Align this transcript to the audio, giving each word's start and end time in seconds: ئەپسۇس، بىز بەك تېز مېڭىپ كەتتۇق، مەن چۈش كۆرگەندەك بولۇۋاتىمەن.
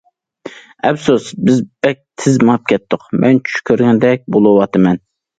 ئەپسۇس، 0.87 1.25
بىز 1.49 1.59
بەك 1.85 1.99
تېز 2.21 2.39
مېڭىپ 2.47 2.65
كەتتۇق، 2.71 3.05
مەن 3.25 3.37
چۈش 3.49 3.59
كۆرگەندەك 3.71 4.25
بولۇۋاتىمەن. 4.37 4.99